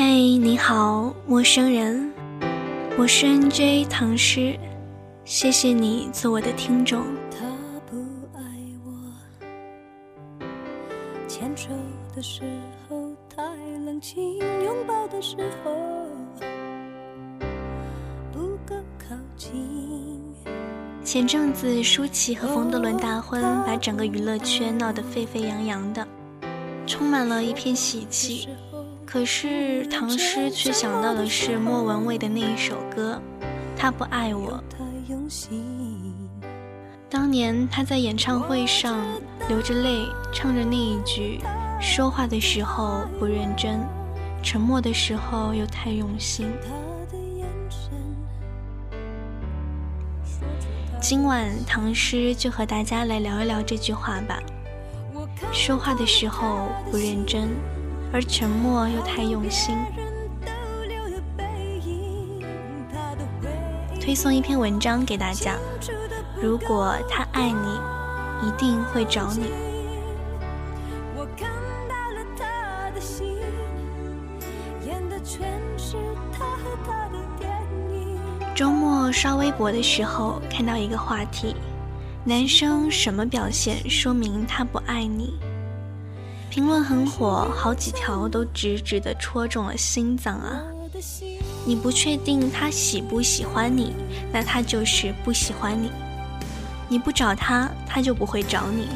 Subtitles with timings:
[0.00, 2.12] 嘿，你好，陌生人，
[2.96, 4.56] 我是 NJ 唐诗，
[5.24, 7.02] 谢谢你做我的听众。
[7.32, 7.44] 他
[7.90, 7.96] 不
[8.32, 8.40] 爱
[8.86, 10.38] 我，
[11.26, 11.70] 牵手
[12.14, 12.44] 的时
[12.88, 13.42] 候太
[13.84, 15.74] 冷清，拥抱的时候
[18.30, 19.68] 不够靠近。
[21.02, 26.06] 前阵子舒淇和冯德伦大婚，把整个娱乐圈闹得沸沸扬扬的，
[26.86, 28.48] 充满了一片喜气。
[29.10, 33.18] 可是唐诗却想到的是莫文蔚的那一首歌，
[33.74, 34.62] 《他不爱我》。
[37.08, 39.02] 当年他在演唱会上
[39.48, 41.40] 流着泪唱着那一句
[41.80, 43.80] ：“说话的时候不认真，
[44.42, 46.46] 沉默的时候又太用心。
[46.60, 46.68] 他
[47.10, 47.90] 的眼神，”
[51.00, 54.38] 今晚唐诗就和大家来聊一聊这句话吧。
[55.50, 57.48] 说话的时候不认真，
[58.12, 59.76] 而沉默又太用心。
[64.00, 65.56] 推送一篇文章给大家：
[66.40, 69.50] 如果他爱你，一定会找你。
[78.54, 81.54] 周末刷微博的时候，看到一个话题：
[82.24, 85.38] 男生什么表现说明他不爱你？
[86.50, 90.62] 评论很火，好几条都直直的戳中了心脏啊！
[91.66, 93.92] 你不确定他喜不喜欢你，
[94.32, 95.90] 那他就是不喜欢你。
[96.88, 98.88] 你不找他，他就不会找你。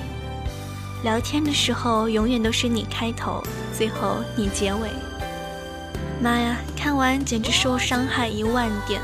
[1.05, 3.42] 聊天的时候，永远都是你开头，
[3.77, 4.89] 最后你结尾。
[6.20, 9.00] 妈呀，看完简直受伤害一万点。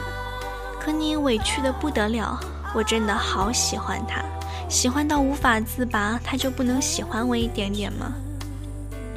[0.81, 2.41] 可你委屈的不得了，
[2.75, 4.25] 我真的好喜欢他，
[4.71, 8.15] 喜欢到无法自拔，他就不能喜欢我一点点吗？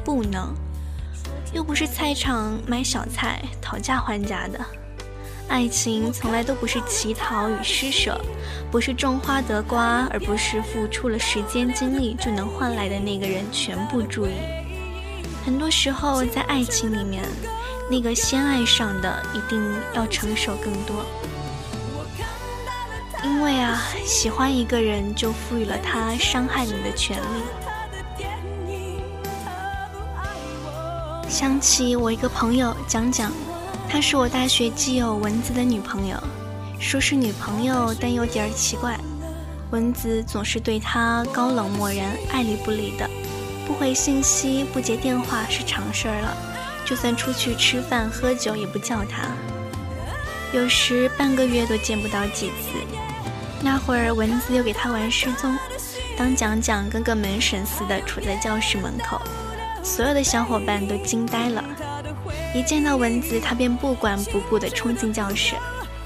[0.04, 0.54] 不能。
[1.54, 4.66] 又不是菜场买小菜讨价还价的，
[5.50, 8.20] 爱情从来都不是乞讨与施舍，
[8.72, 14.32] 不是种花得瓜，而不是付出了时间精力就能换来的那个人全部注意。
[15.45, 17.22] 很多时候，在爱情里面，
[17.90, 19.61] 那个先爱上的一定
[19.94, 21.04] 要承受更多，
[23.26, 27.70] 因为啊，喜欢一个人就赋予了他伤害你的权利。
[31.31, 33.31] 想起我一个朋友讲讲，
[33.89, 36.21] 她是我大学基友蚊子的女朋友，
[36.77, 38.99] 说是女朋友，但有点儿奇怪。
[39.71, 43.09] 蚊子总是对她高冷漠然、爱理不理的，
[43.65, 46.36] 不回信息、不接电话是常事儿了，
[46.86, 49.30] 就算出去吃饭喝酒也不叫她，
[50.52, 52.77] 有时半个月都见不到几次。
[53.61, 55.58] 那会儿蚊子又给她玩失踪，
[56.17, 59.21] 当讲讲跟个门神似的杵在教室门口。
[59.83, 61.64] 所有的小伙伴都惊呆了，
[62.55, 65.55] 一见到蚊子，他便不管不顾地冲进教室，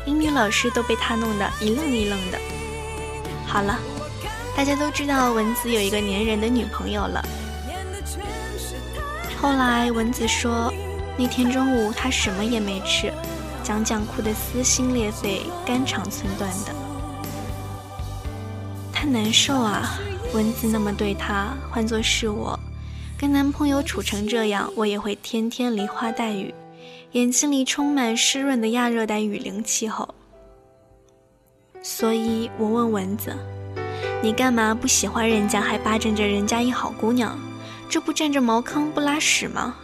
[0.06, 2.40] 英语老师都被他弄得一愣一愣的。
[3.46, 3.78] 好了，
[4.56, 7.24] 大家都知道蚊子有一个粘人的女朋友了。
[9.42, 10.74] 后来蚊子说，
[11.18, 13.14] 那天中午他什么也没吃，
[13.62, 16.74] 讲讲哭得撕心裂肺、肝肠寸断的。
[18.92, 20.00] 他难受啊，
[20.34, 22.58] 蚊子那么对他，换作是我。
[23.26, 26.54] 跟男朋友处成这样，我也会天天梨花带雨，
[27.14, 30.08] 眼睛里充满湿润的亚热带雨林气候。
[31.82, 33.36] 所以我问蚊子
[34.22, 37.36] ：“你干嘛不喜欢人家，还霸占着人家一好姑娘？
[37.90, 39.76] 这不占着茅坑不拉屎吗？”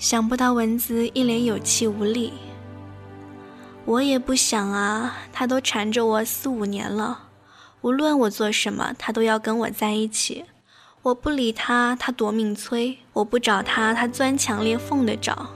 [0.00, 2.32] 想不到蚊子一脸有气无力。
[3.84, 7.24] 我也不想啊，他都缠着我四五年了，
[7.82, 10.46] 无论我做什么，他都要跟我在一起。
[11.02, 15.48] 我不理他，他夺命催；我不找他，他钻墙裂缝的找。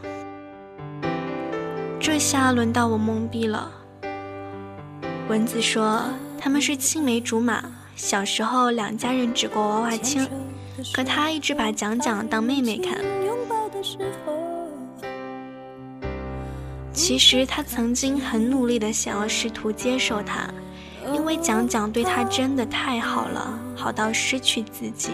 [2.00, 3.70] 这下轮到我懵逼了。
[5.28, 6.02] 蚊子说
[6.40, 7.62] 他们是青梅竹马，
[7.94, 10.26] 小时候两家人只过娃娃亲，
[10.94, 13.04] 可他一直把蒋蒋当妹妹看。
[16.94, 20.48] 其实他曾经很努力的想要试图接受他，
[21.12, 25.10] 因为蒋蒋对他真的太好了，好到失去自己。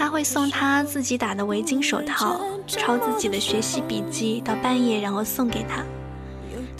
[0.00, 5.84] 他会送他自己打的围巾手套，抄自己的学习笔记到半夜，然后送给他。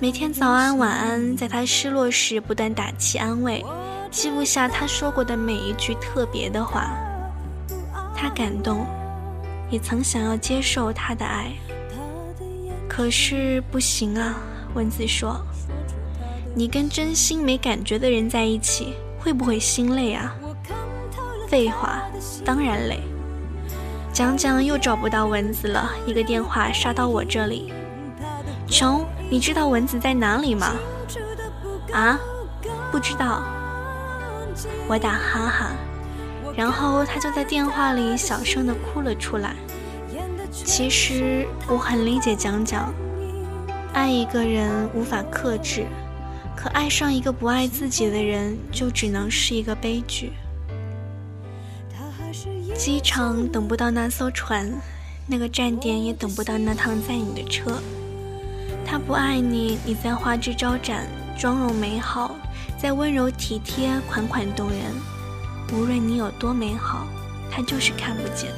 [0.00, 3.62] 每天早安晚安，在他失落时不断打气安慰，
[4.10, 6.96] 记录下他说过的每一句特别的话。
[8.16, 8.86] 他感动，
[9.68, 11.52] 也曾想要接受他的爱，
[12.88, 14.34] 可是不行啊。
[14.72, 15.38] 蚊子说
[16.56, 20.34] ：“你跟真心没感觉的人在一起，会不会心累啊？”
[21.48, 22.00] 废话，
[22.46, 22.98] 当然累。
[24.20, 27.72] 讲讲又找不到蚊子了，一个电话杀到我这里。
[28.68, 30.74] 穷，你知道蚊子在哪里吗？
[31.90, 32.20] 啊，
[32.92, 33.42] 不知道。
[34.86, 35.70] 我打哈哈，
[36.54, 39.56] 然后他就在电话里小声的哭了出来。
[40.52, 42.92] 其实我很理解讲讲，
[43.94, 45.86] 爱一个人无法克制，
[46.54, 50.34] 可爱上一个不爱自己的人，就只能是一个悲剧。
[52.80, 54.66] 机场等不到那艘船，
[55.26, 57.78] 那个站点也等不到那趟载你的车。
[58.86, 61.06] 他不爱你，你在花枝招展、
[61.38, 62.34] 妆容美好，
[62.78, 64.78] 在温柔体贴、款款动人。
[65.74, 67.06] 无论你有多美好，
[67.50, 68.50] 他就是看不见。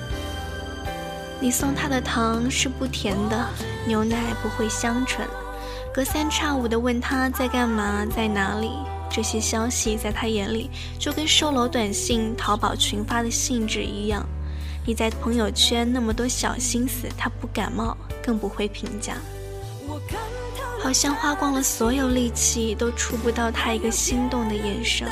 [1.41, 3.49] 你送他的糖是不甜的，
[3.89, 5.27] 牛奶不会香醇，
[5.93, 8.71] 隔三差五的问他在干嘛，在哪里。
[9.13, 14.27] 这些消息在他眼里就跟售楼短信、淘宝群发的性质一样。
[14.87, 19.15] 你在朋友圈那么多小心思，他不感冒，更不会评价。
[20.81, 25.07] 好像花光了所有力气，都触不到他一个心动的眼神。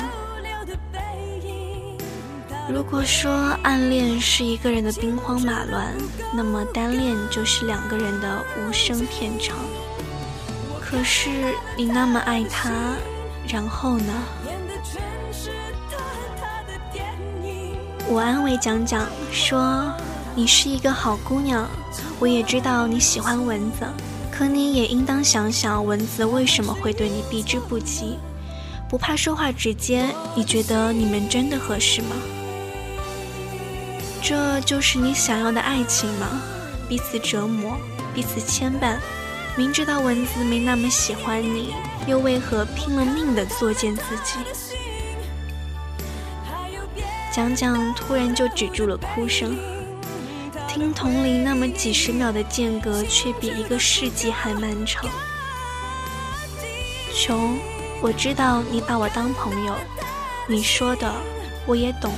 [2.67, 3.31] 如果说
[3.63, 5.93] 暗恋是一个人的兵荒马乱，
[6.33, 9.55] 那么单恋就是两个人的无声片场。
[10.81, 11.29] 可是
[11.77, 12.71] 你那么爱他。
[13.51, 14.13] 然后呢？
[18.07, 19.91] 我安慰讲讲说
[20.33, 21.67] ：“你是一个好姑娘，
[22.17, 23.85] 我也知道你喜欢蚊子，
[24.31, 28.17] 可你也应当想想蚊子为什么会对你避之不及。
[28.89, 32.15] 不怕说话直接，你觉得你们真的合适吗？
[34.21, 36.41] 这就是你想要的爱情吗？
[36.87, 37.77] 彼此折磨，
[38.13, 38.95] 彼此牵绊。”
[39.57, 41.73] 明知道蚊子没那么喜欢你，
[42.07, 44.39] 又为何拼了命的作践自己？
[47.33, 49.57] 讲讲突然就止住了哭声，
[50.67, 55.05] 听筒里那么几十秒的间隔，却比一个世纪还漫长。
[57.13, 57.57] 穷，
[58.01, 59.75] 我知道你把我当朋友，
[60.47, 61.13] 你说的
[61.65, 62.13] 我也懂，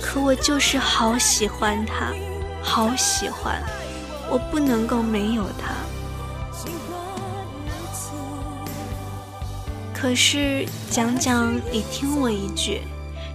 [0.00, 2.12] 可我就是好喜欢他，
[2.62, 3.62] 好喜欢，
[4.30, 5.74] 我不能够没有他。
[10.02, 12.80] 可是，讲讲，你听我一句，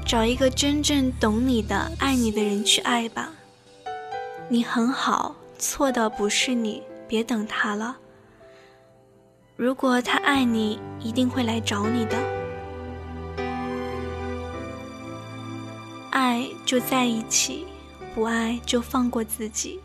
[0.06, 3.32] 找一个真正懂你的、爱你的人去爱吧。
[4.50, 7.96] 你很好，错的不是你，别等他了。
[9.56, 12.18] 如果他爱你，一定会来找你的。
[16.12, 17.66] 爱就在一起，
[18.14, 19.80] 不爱就放过自己。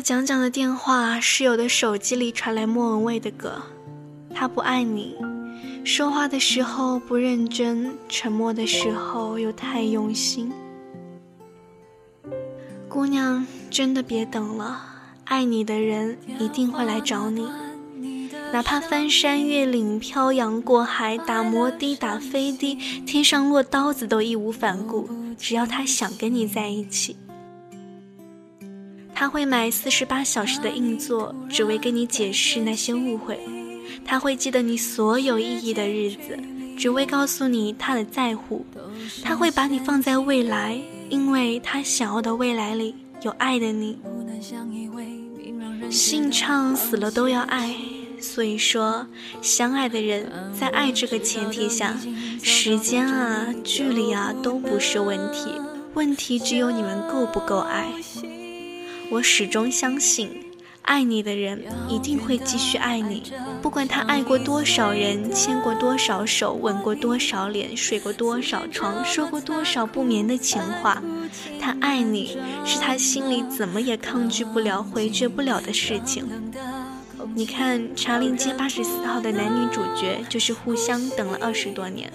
[0.00, 3.60] 讲讲的电话，室友的手机里传来莫文蔚的歌。
[4.34, 5.16] 他不爱你，
[5.84, 10.50] 说话的时候不认真，沉默的时候又太用心。
[12.88, 14.80] 姑娘，真的别等了，
[15.24, 17.48] 爱你的人一定会来找你，
[18.52, 27.16] 哪怕翻山越岭、漂洋过海、打摩的、打飞的，天上落刀子都义无反顾，只要他想跟你在一起。
[29.20, 33.36] 他会买四十八小时的硬座，只为跟你解释那些误会；
[34.02, 36.38] 他会记得你所有意义的日子，
[36.78, 38.64] 只为告诉你他的在乎；
[39.22, 40.80] 他会把你放在未来，
[41.10, 43.98] 因为他想要的未来里有爱的你。
[45.90, 47.76] 信唱死了都要爱，
[48.22, 49.06] 所以说，
[49.42, 51.94] 相爱的人在爱这个前提下，
[52.42, 55.50] 时间啊、距离啊都不是问题，
[55.92, 57.92] 问题只有你们够不够爱。
[59.10, 60.30] 我始终相信，
[60.82, 63.24] 爱你的人一定会继续爱你，
[63.60, 71.02] 不管他爱过多少人，牵过多少手，吻过多少脸，睡过多少床，说过多少不眠的情话。
[71.60, 76.24] 他爱你，是他心里怎么也抗拒不了、回绝不了的事情。
[77.34, 82.10] 你看《茶陵街八十四号》的男女主角，就是互相等了二十多年。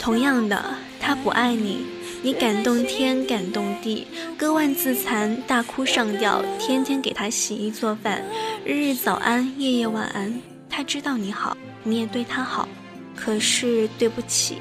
[0.00, 0.62] 同样的，
[1.00, 1.86] 他不爱你。
[2.20, 8.22] 你感动天，感动地，割腕自残，大哭上吊，天天给他洗衣做饭，
[8.64, 10.40] 日日早安，夜夜晚安。
[10.68, 12.68] 他知道你好，你也对他好，
[13.14, 14.58] 可是对不起，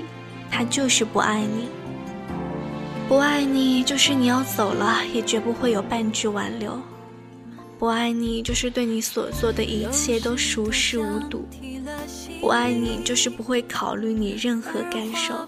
[0.52, 1.68] 他就是不爱你。
[3.10, 6.80] 不爱你，就是你要走了，也绝不会有半句挽留。
[7.80, 11.48] 不爱你，就是对你所做的一切都熟视无睹。
[12.42, 15.48] 不爱你，就是不会考虑你任何感受。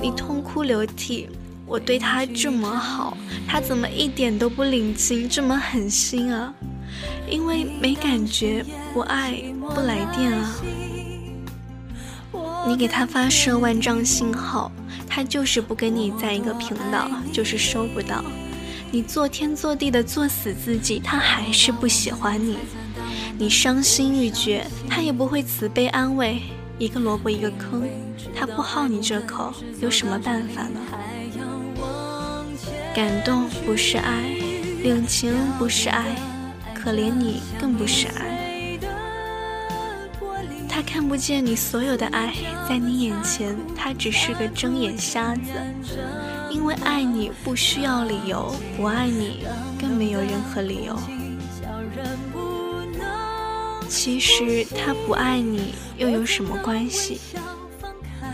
[0.00, 1.28] 你痛哭流涕，
[1.66, 3.16] 我对他这么好，
[3.46, 6.52] 他怎么一点都不领情，这么狠心啊？
[7.30, 10.56] 因为没感觉，不爱，不来电啊。
[12.66, 14.70] 你给他发射万丈信号，
[15.06, 18.24] 他就是不跟你在一个频道，就是收不到。
[18.90, 22.56] 你做天做地的做死自己，他还是不喜欢你。
[23.38, 26.40] 你伤心欲绝，他也不会慈悲安慰。
[26.78, 27.86] 一个萝卜一个坑，
[28.34, 30.80] 他不好你这口，有什么办法呢？
[32.94, 34.22] 感动不是爱，
[34.82, 36.16] 领情不是爱，
[36.74, 38.78] 可怜你更不是爱。
[40.68, 42.32] 他看不见你所有的爱，
[42.68, 45.50] 在你眼前，他只是个睁眼瞎子。
[46.50, 49.46] 因为爱你不需要理由，不爱你
[49.80, 50.98] 更没有任何理由。
[53.88, 57.20] 其实他不爱你又有什么关系？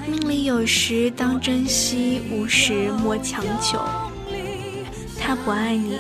[0.07, 3.79] 命里有时当珍惜，无时莫强求。
[5.19, 5.99] 他不爱你，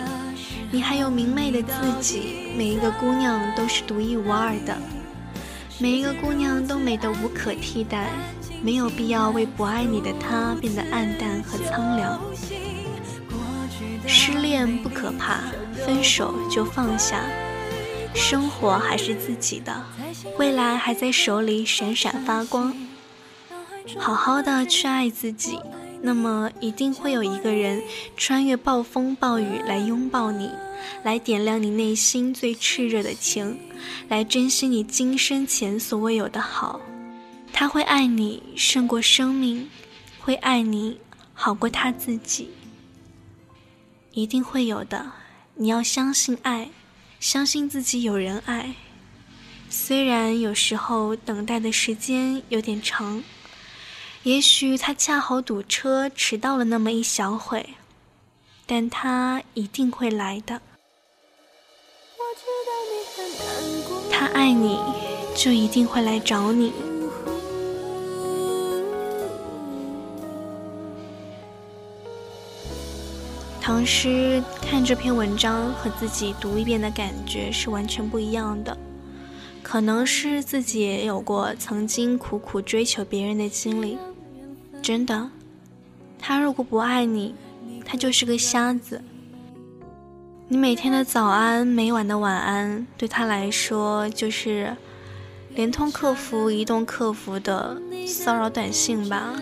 [0.70, 2.52] 你还有明媚的自己。
[2.56, 4.76] 每一个姑娘都是独一无二的，
[5.78, 8.10] 每一个姑娘都美得无可替代，
[8.64, 12.18] 没有必要为不爱你的他变得暗淡和苍凉。
[14.06, 15.40] 失恋不可怕，
[15.84, 17.20] 分手就放下。
[18.14, 19.84] 生活还是自己的，
[20.38, 22.74] 未来还在手里闪闪发光。
[23.98, 25.58] 好好的去爱自己。
[26.00, 27.82] 那么一定会有一个人
[28.14, 30.50] 穿越暴风暴雨来拥抱你，
[31.02, 33.58] 来点亮你内心最炽热的情，
[34.08, 36.78] 来珍惜你今生前所未有的好。
[37.56, 39.70] 他会爱你胜过生命，
[40.18, 40.98] 会爱你
[41.32, 42.50] 好过他自己。
[44.10, 45.12] 一定会有的，
[45.54, 46.68] 你要相信爱，
[47.20, 48.74] 相信自己有人爱。
[49.70, 53.22] 虽然有时候等待的时间有点长。
[54.24, 57.74] 也许他恰好堵车，迟到了那么一小会，
[58.66, 60.60] 但他一定会来的。
[64.10, 64.76] 他爱你，
[65.36, 66.72] 就一定会来找你。
[73.66, 78.76] 唐诗看这篇文章和自己读一遍的感觉是完全不一样的。
[79.62, 83.96] 可能是自己也有过曾经苦苦追求别人的经历。
[84.82, 85.30] 真的，
[86.18, 87.34] 他如果不爱你，
[87.86, 89.02] 他就是个瞎子。
[90.46, 94.76] 你每天的早安，每晚的晚安，对他来说就是
[95.54, 99.32] 联通客服、移动客服的骚扰短信吧。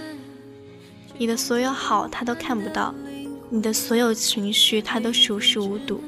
[1.18, 2.94] 你的所有好他都看不到，
[3.54, 6.00] 你的所有情绪他都熟视无睹。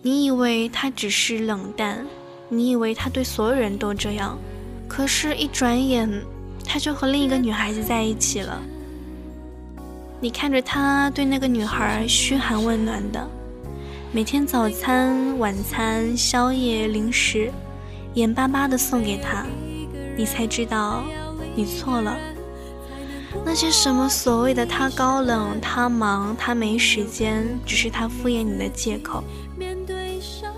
[0.00, 2.06] 你以为他只是冷淡，
[2.48, 4.38] 你以为他对所有人都这样，
[4.86, 6.08] 可是，一转眼。
[6.64, 8.62] 他就和另一个女孩子在一起了。
[10.20, 13.28] 你看着他对那个女孩嘘寒问暖的，
[14.12, 17.50] 每天早餐、晚餐、宵夜、零食，
[18.14, 19.44] 眼巴巴的送给他，
[20.16, 21.02] 你才知道
[21.56, 22.16] 你错了。
[23.42, 29.24] 那些什么所谓的他高冷、他忙、他没时间，只是他敷衍你的借口。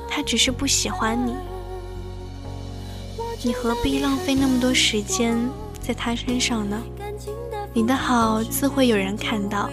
[0.08, 1.34] 他只是不喜欢你，
[3.42, 5.36] 你何必浪费那么多时间？
[5.80, 6.82] 在他身上呢，
[7.72, 9.70] 你的好自会有人看到。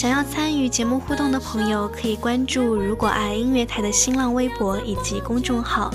[0.00, 5.92] 想要参与节目互动的朋友，可以关注“如果爱音乐台”的新浪微博以及公众号，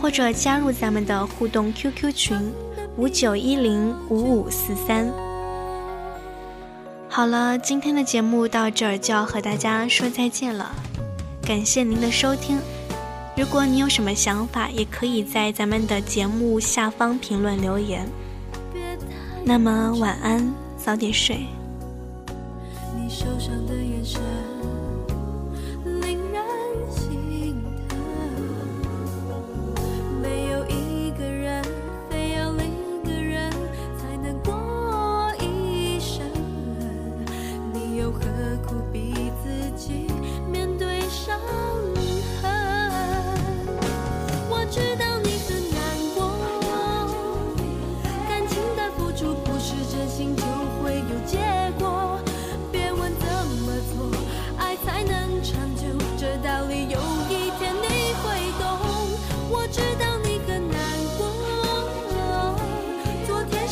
[0.00, 2.50] 或者加入咱们的互动 QQ 群。
[2.96, 5.12] 五九一零五五四三。
[7.06, 10.74] 好了，今天的节目到这儿就要和大家说再见了，
[11.42, 12.58] 感谢您的收听。
[13.36, 18.08] 如果你有什么想法，也可以在咱们的节目下方评论留言。
[19.44, 21.40] 那么晚安，早点睡。
[23.14, 24.43] 受伤的眼神。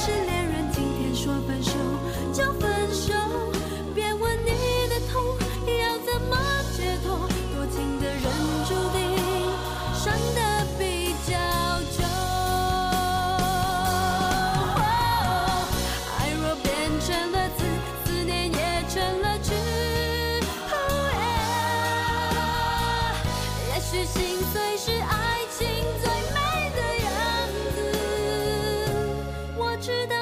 [0.04, 0.31] 是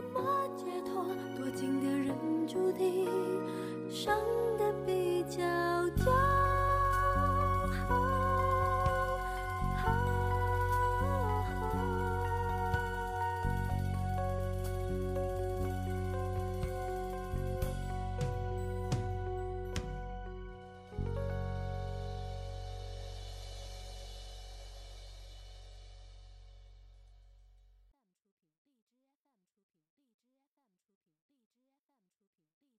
[0.00, 1.04] 怎么解脱，
[1.36, 2.16] 多情的人
[2.48, 3.06] 注定
[3.90, 4.39] 伤。